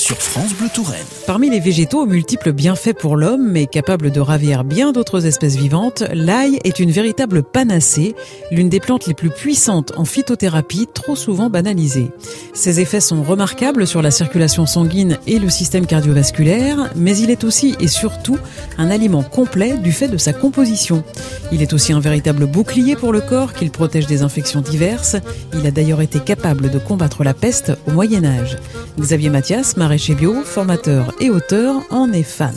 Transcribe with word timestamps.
sur 0.00 0.16
France 0.16 0.54
Bleu 0.54 0.68
Touraine. 0.72 1.04
Parmi 1.26 1.50
les 1.50 1.60
végétaux 1.60 2.02
aux 2.02 2.06
multiples 2.06 2.52
bienfaits 2.52 2.94
pour 2.94 3.16
l'homme, 3.16 3.46
mais 3.50 3.66
capables 3.66 4.10
de 4.10 4.20
ravir 4.20 4.64
bien 4.64 4.92
d'autres 4.92 5.26
espèces 5.26 5.56
vivantes, 5.56 6.04
l'ail 6.14 6.58
est 6.64 6.80
une 6.80 6.90
véritable 6.90 7.42
panacée, 7.42 8.14
l'une 8.50 8.70
des 8.70 8.80
plantes 8.80 9.06
les 9.06 9.14
plus 9.14 9.28
puissantes 9.28 9.92
en 9.96 10.06
phytothérapie, 10.06 10.88
trop 10.92 11.16
souvent 11.16 11.50
banalisée. 11.50 12.10
Ses 12.54 12.80
effets 12.80 13.00
sont 13.00 13.22
remarquables 13.22 13.86
sur 13.86 14.00
la 14.00 14.10
circulation 14.10 14.64
sanguine 14.64 15.18
et 15.26 15.38
le 15.38 15.50
système 15.50 15.86
cardiovasculaire, 15.86 16.90
mais 16.96 17.16
il 17.18 17.30
est 17.30 17.44
aussi 17.44 17.76
et 17.78 17.88
surtout 17.88 18.38
un 18.78 18.90
aliment 18.90 19.22
complet 19.22 19.76
du 19.76 19.92
fait 19.92 20.08
de 20.08 20.18
sa 20.18 20.32
composition. 20.32 21.04
Il 21.52 21.60
est 21.60 21.74
aussi 21.74 21.92
un 21.92 22.00
véritable 22.00 22.46
bouclier 22.46 22.96
pour 22.96 23.12
le 23.12 23.20
corps 23.20 23.52
qu'il 23.52 23.70
protège 23.70 24.06
des 24.06 24.22
infections 24.22 24.62
diverses. 24.62 25.16
Il 25.52 25.66
a 25.66 25.70
d'ailleurs 25.70 26.00
été 26.00 26.20
capable 26.20 26.70
de 26.70 26.78
combattre 26.78 27.22
la 27.22 27.34
peste 27.34 27.72
au 27.86 27.90
Moyen 27.90 28.24
Âge. 28.24 28.56
Xavier 28.98 29.30
Mathias, 29.30 29.76
maraîcher 29.90 30.14
bio, 30.14 30.44
formateur 30.44 31.12
et 31.18 31.30
auteur, 31.30 31.82
en 31.90 32.12
est 32.12 32.22
fan. 32.22 32.54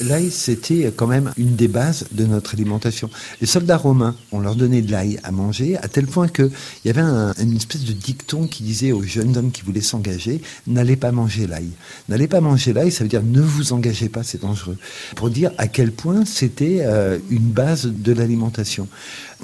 L'ail, 0.00 0.30
c'était 0.30 0.92
quand 0.94 1.08
même 1.08 1.32
une 1.36 1.56
des 1.56 1.66
bases 1.66 2.06
de 2.12 2.24
notre 2.24 2.54
alimentation. 2.54 3.10
Les 3.40 3.46
soldats 3.48 3.76
romains, 3.76 4.14
on 4.30 4.38
leur 4.38 4.54
donnait 4.54 4.82
de 4.82 4.92
l'ail 4.92 5.18
à 5.24 5.32
manger, 5.32 5.76
à 5.76 5.88
tel 5.88 6.06
point 6.06 6.28
qu'il 6.28 6.50
y 6.84 6.90
avait 6.90 7.00
une 7.00 7.56
espèce 7.56 7.84
de 7.84 7.92
dicton 7.92 8.46
qui 8.46 8.62
disait 8.62 8.92
aux 8.92 9.02
jeunes 9.02 9.36
hommes 9.36 9.50
qui 9.50 9.62
voulaient 9.62 9.80
s'engager, 9.80 10.40
n'allez 10.68 10.96
pas 10.96 11.10
manger 11.10 11.48
l'ail. 11.48 11.70
N'allez 12.08 12.28
pas 12.28 12.40
manger 12.40 12.72
l'ail, 12.72 12.92
ça 12.92 13.02
veut 13.02 13.10
dire 13.10 13.22
ne 13.24 13.40
vous 13.40 13.72
engagez 13.72 14.08
pas, 14.08 14.22
c'est 14.22 14.40
dangereux. 14.40 14.76
Pour 15.16 15.30
dire 15.30 15.50
à 15.58 15.66
quel 15.66 15.90
point 15.90 16.24
c'était 16.24 16.78
euh, 16.82 17.18
une 17.30 17.50
base 17.50 17.86
de 17.86 18.12
l'alimentation. 18.12 18.86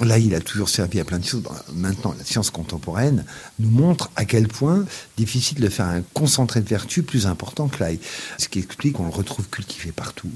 L'ail, 0.01 0.27
il 0.27 0.35
a 0.35 0.41
toujours 0.41 0.69
servi 0.69 0.99
à 0.99 1.05
plein 1.05 1.19
de 1.19 1.25
choses. 1.25 1.43
Maintenant, 1.73 2.13
la 2.17 2.23
science 2.23 2.49
contemporaine 2.49 3.25
nous 3.59 3.69
montre 3.69 4.09
à 4.15 4.25
quel 4.25 4.47
point 4.47 4.85
difficile 5.17 5.59
de 5.59 5.69
faire 5.69 5.85
un 5.85 6.01
concentré 6.13 6.61
de 6.61 6.69
vertu 6.69 7.03
plus 7.03 7.27
important 7.27 7.67
que 7.67 7.81
l'ail. 7.81 7.99
Ce 8.37 8.47
qui 8.47 8.59
explique 8.59 8.93
qu'on 8.93 9.05
le 9.05 9.09
retrouve 9.09 9.49
cultivé 9.49 9.91
partout 9.91 10.29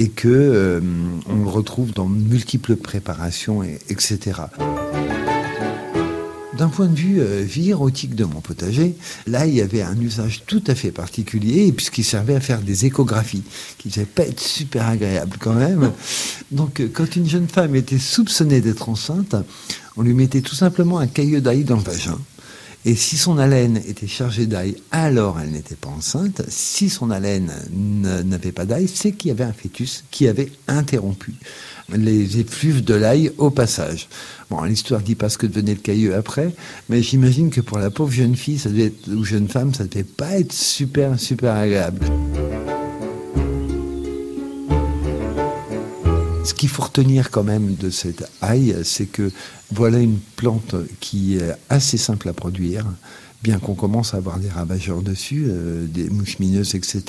et 0.00 0.08
que 0.08 0.28
euh, 0.28 0.80
on 1.28 1.44
le 1.44 1.50
retrouve 1.50 1.92
dans 1.92 2.08
multiples 2.08 2.76
préparations, 2.76 3.62
et, 3.62 3.78
etc. 3.90 4.40
D'un 6.56 6.68
point 6.68 6.86
de 6.86 6.96
vue 6.96 7.20
euh, 7.20 7.42
vie 7.42 7.68
érotique 7.68 8.14
de 8.14 8.24
mon 8.24 8.40
potager, 8.40 8.94
là, 9.26 9.44
il 9.44 9.54
y 9.54 9.60
avait 9.60 9.82
un 9.82 10.00
usage 10.00 10.44
tout 10.46 10.64
à 10.68 10.74
fait 10.74 10.90
particulier, 10.90 11.70
puisqu'il 11.72 12.04
servait 12.04 12.34
à 12.34 12.40
faire 12.40 12.62
des 12.62 12.86
échographies, 12.86 13.42
qui 13.76 13.92
ne 14.00 14.04
pas 14.06 14.22
être 14.22 14.40
super 14.40 14.88
agréables 14.88 15.36
quand 15.38 15.52
même. 15.52 15.92
Donc, 16.50 16.80
euh, 16.80 16.88
quand 16.90 17.16
une 17.16 17.28
jeune 17.28 17.48
femme 17.48 17.76
était 17.76 17.98
soupçonnée 17.98 18.62
d'être 18.62 18.88
enceinte, 18.88 19.36
on 19.98 20.02
lui 20.02 20.14
mettait 20.14 20.40
tout 20.40 20.54
simplement 20.54 20.98
un 20.98 21.08
caillou 21.08 21.40
d'ail 21.40 21.64
dans 21.64 21.76
le 21.76 21.82
vagin. 21.82 22.18
Et 22.86 22.96
si 22.96 23.18
son 23.18 23.36
haleine 23.36 23.76
était 23.86 24.06
chargée 24.06 24.46
d'ail, 24.46 24.76
alors 24.90 25.38
elle 25.38 25.50
n'était 25.50 25.74
pas 25.74 25.90
enceinte. 25.90 26.42
Si 26.48 26.88
son 26.88 27.10
haleine 27.10 27.52
n'avait 28.24 28.52
pas 28.52 28.64
d'ail, 28.64 28.88
c'est 28.88 29.12
qu'il 29.12 29.28
y 29.28 29.32
avait 29.32 29.44
un 29.44 29.52
fœtus 29.52 30.04
qui 30.10 30.26
avait 30.26 30.50
interrompu 30.66 31.34
les 31.92 32.38
effluves 32.38 32.82
de 32.82 32.94
l'ail 32.94 33.32
au 33.38 33.50
passage. 33.50 34.08
Bon, 34.48 34.62
l'histoire 34.62 35.00
dit 35.00 35.14
pas 35.14 35.28
ce 35.28 35.38
que 35.38 35.46
devenait 35.46 35.74
le 35.74 35.80
caillou 35.80 36.12
après, 36.14 36.54
mais 36.88 37.02
j'imagine 37.02 37.50
que 37.50 37.60
pour 37.60 37.78
la 37.78 37.90
pauvre 37.90 38.12
jeune 38.12 38.36
fille, 38.36 38.58
ça 38.58 38.70
devait 38.70 38.86
être, 38.86 39.08
ou 39.08 39.24
jeune 39.24 39.48
femme, 39.48 39.74
ça 39.74 39.84
devait 39.84 40.04
pas 40.04 40.38
être 40.38 40.52
super, 40.52 41.18
super 41.18 41.54
agréable. 41.54 42.06
Ce 46.42 46.54
qu'il 46.54 46.68
faut 46.68 46.82
retenir 46.82 47.30
quand 47.30 47.44
même 47.44 47.74
de 47.74 47.90
cette 47.90 48.24
ail, 48.40 48.76
c'est 48.84 49.06
que 49.06 49.30
voilà 49.70 49.98
une 49.98 50.18
plante 50.36 50.74
qui 51.00 51.36
est 51.36 51.54
assez 51.68 51.98
simple 51.98 52.28
à 52.28 52.32
produire, 52.32 52.86
bien 53.42 53.58
qu'on 53.58 53.74
commence 53.74 54.14
à 54.14 54.18
avoir 54.18 54.38
des 54.38 54.48
ravageurs 54.48 55.02
dessus, 55.02 55.46
euh, 55.48 55.86
des 55.86 56.10
mouches 56.10 56.38
mineuses, 56.38 56.74
etc., 56.74 57.02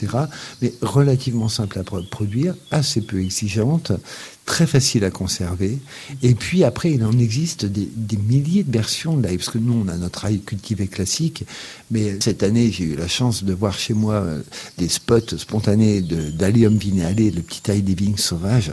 mais 0.62 0.74
relativement 0.82 1.50
simple 1.50 1.80
à 1.80 1.84
produire, 1.84 2.56
assez 2.72 3.02
peu 3.02 3.22
exigeante, 3.22 3.92
très 4.46 4.66
facile 4.66 5.04
à 5.04 5.12
conserver. 5.12 5.78
Et 6.24 6.36
puis 6.36 6.64
après, 6.64 6.92
il 6.92 7.04
en 7.04 7.18
existe 7.18 7.66
des, 7.66 7.90
milliers 8.18 8.64
de 8.64 8.72
versions 8.72 9.18
de 9.18 9.24
l'ail, 9.24 9.38
parce 9.38 9.50
que 9.50 9.58
nous, 9.58 9.84
on 9.86 9.88
a 9.88 9.98
notre 9.98 10.26
ail 10.26 10.40
cultivé 10.42 10.88
classique, 10.88 11.46
mais 11.90 12.18
cette 12.22 12.44
année, 12.44 12.72
j'ai 12.72 12.86
eu 12.86 12.96
la 12.96 13.08
chance 13.08 13.44
de 13.44 13.54
voir 13.54 13.78
chez 13.78 13.94
moi 13.94 14.16
euh, 14.16 14.42
des 14.78 14.90
spots 14.90 15.38
spontanés 15.38 16.02
d'allium 16.02 16.78
vinéalé, 16.78 17.32
le 17.32 17.42
petit 17.42 17.70
ail 17.70 17.82
des 17.82 17.96
vignes 17.96 18.18
sauvages. 18.18 18.72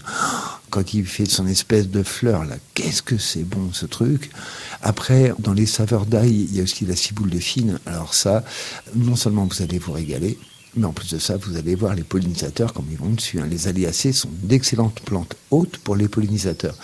Quand 0.71 0.95
il 0.95 1.06
fait 1.06 1.27
son 1.27 1.47
espèce 1.47 1.89
de 1.89 2.03
fleur, 2.03 2.45
là, 2.45 2.56
qu'est-ce 2.75 3.03
que 3.03 3.19
c'est 3.19 3.45
bon 3.45 3.73
ce 3.73 3.87
truc? 3.87 4.31
Après, 4.83 5.33
dans 5.39 5.53
les 5.53 5.67
saveurs 5.67 6.06
d'ail, 6.06 6.47
il 6.51 6.56
y 6.56 6.61
a 6.61 6.62
aussi 6.62 6.84
la 6.84 6.97
ciboule 6.97 7.31
de 7.31 7.39
fine. 7.39 7.79
Alors 7.87 8.15
ça, 8.15 8.45
non 8.95 9.17
seulement 9.17 9.47
vous 9.47 9.62
allez 9.62 9.79
vous 9.79 9.93
régaler, 9.93 10.39
mais 10.77 10.87
en 10.87 10.93
plus 10.93 11.11
de 11.11 11.19
ça, 11.19 11.37
vous 11.37 11.56
allez 11.56 11.75
voir 11.75 11.95
les 11.95 12.03
pollinisateurs 12.03 12.73
comme 12.73 12.87
ils 12.91 12.99
vont 12.99 13.11
dessus. 13.11 13.41
Hein. 13.41 13.47
Les 13.51 13.69
aliacées 13.69 14.12
sont 14.12 14.29
d'excellentes 14.43 15.01
plantes 15.01 15.37
hautes 15.51 15.79
pour 15.79 15.97
les 15.97 16.09
pollinisateurs. 16.09 16.77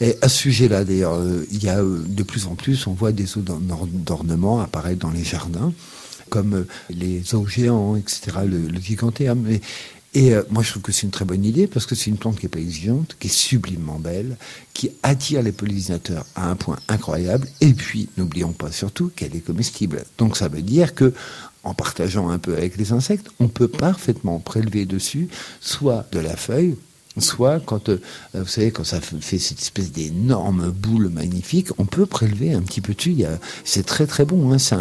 Et 0.00 0.16
à 0.22 0.28
ce 0.28 0.38
sujet-là, 0.38 0.84
d'ailleurs, 0.84 1.14
euh, 1.14 1.46
il 1.50 1.62
y 1.62 1.68
a 1.68 1.78
euh, 1.78 2.04
de 2.06 2.22
plus 2.22 2.46
en 2.46 2.54
plus, 2.54 2.86
on 2.86 2.92
voit 2.92 3.12
des 3.12 3.38
eaux 3.38 3.42
d'ornement 3.42 4.60
apparaître 4.60 5.00
dans 5.00 5.10
les 5.10 5.24
jardins, 5.24 5.72
comme 6.28 6.54
euh, 6.54 6.66
les 6.90 7.34
eaux 7.34 7.46
géants, 7.46 7.96
etc., 7.96 8.38
le, 8.46 8.68
le. 8.68 8.80
Et 10.12 10.34
moi, 10.50 10.64
je 10.64 10.70
trouve 10.70 10.82
que 10.82 10.90
c'est 10.90 11.04
une 11.04 11.12
très 11.12 11.24
bonne 11.24 11.44
idée 11.44 11.68
parce 11.68 11.86
que 11.86 11.94
c'est 11.94 12.10
une 12.10 12.16
plante 12.16 12.36
qui 12.36 12.46
n'est 12.46 12.50
pas 12.50 12.58
exigeante, 12.58 13.16
qui 13.20 13.28
est 13.28 13.30
sublimement 13.30 14.00
belle, 14.00 14.36
qui 14.74 14.90
attire 15.04 15.40
les 15.42 15.52
pollinisateurs 15.52 16.26
à 16.34 16.50
un 16.50 16.56
point 16.56 16.78
incroyable. 16.88 17.46
Et 17.60 17.72
puis, 17.72 18.08
n'oublions 18.16 18.52
pas 18.52 18.72
surtout 18.72 19.12
qu'elle 19.14 19.36
est 19.36 19.40
comestible. 19.40 20.04
Donc, 20.18 20.36
ça 20.36 20.48
veut 20.48 20.62
dire 20.62 20.94
que 20.96 21.14
en 21.62 21.74
partageant 21.74 22.30
un 22.30 22.38
peu 22.38 22.56
avec 22.56 22.76
les 22.76 22.92
insectes, 22.92 23.28
on 23.38 23.48
peut 23.48 23.68
parfaitement 23.68 24.38
prélever 24.38 24.86
dessus 24.86 25.28
soit 25.60 26.06
de 26.10 26.18
la 26.18 26.36
feuille, 26.36 26.76
soit 27.20 27.60
quand, 27.60 27.88
euh, 27.88 27.98
vous 28.34 28.46
savez, 28.46 28.70
quand 28.70 28.84
ça 28.84 29.00
fait 29.00 29.38
cette 29.38 29.60
espèce 29.60 29.92
d'énorme 29.92 30.70
boule 30.70 31.08
magnifique, 31.08 31.68
on 31.78 31.84
peut 31.84 32.06
prélever 32.06 32.52
un 32.52 32.60
petit 32.60 32.80
peu 32.80 32.94
dessus. 32.94 33.16
C'est 33.64 33.84
très 33.84 34.06
très 34.06 34.24
bon. 34.24 34.52
Hein. 34.52 34.58
C'est 34.58 34.76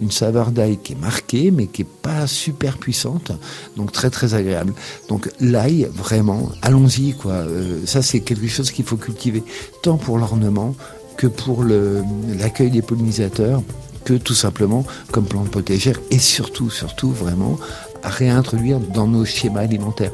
une 0.00 0.10
saveur 0.10 0.50
d'ail 0.50 0.78
qui 0.78 0.92
est 0.92 1.00
marquée, 1.00 1.50
mais 1.50 1.66
qui 1.66 1.82
est 1.82 1.88
pas 2.02 2.26
super 2.26 2.78
puissante, 2.78 3.32
donc 3.76 3.92
très 3.92 4.10
très 4.10 4.34
agréable. 4.34 4.74
Donc 5.08 5.30
l'ail, 5.40 5.88
vraiment, 5.92 6.50
allons-y 6.62 7.14
quoi. 7.14 7.32
Euh, 7.32 7.80
ça 7.86 8.02
c'est 8.02 8.20
quelque 8.20 8.48
chose 8.48 8.70
qu'il 8.70 8.84
faut 8.84 8.96
cultiver, 8.96 9.42
tant 9.82 9.96
pour 9.96 10.18
l'ornement 10.18 10.74
que 11.16 11.26
pour 11.26 11.64
l'accueil 11.64 12.70
des 12.70 12.82
pollinisateurs 12.82 13.62
que 14.04 14.14
tout 14.14 14.34
simplement 14.34 14.84
comme 15.10 15.24
plante 15.24 15.50
potagère 15.50 15.98
et 16.10 16.18
surtout, 16.18 16.70
surtout 16.70 17.10
vraiment 17.10 17.58
à 18.02 18.08
réintroduire 18.08 18.78
dans 18.78 19.06
nos 19.06 19.24
schémas 19.24 19.60
alimentaires. 19.60 20.12